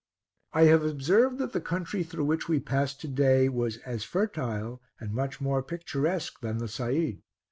I 0.51 0.63
have 0.63 0.83
observed, 0.83 1.37
that 1.37 1.53
the 1.53 1.61
country 1.61 2.01
through 2.01 2.25
which 2.25 2.49
we 2.49 2.59
passed 2.59 2.99
to 3.01 3.07
day, 3.07 3.47
was 3.49 3.77
as 3.85 4.03
fertile 4.03 4.81
and 4.99 5.13
much 5.13 5.39
more 5.39 5.61
picturesque 5.61 6.39
than 6.41 6.57
the 6.57 6.67
Said. 6.67 7.21